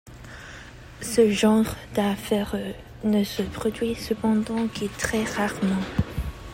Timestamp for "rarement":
5.25-5.83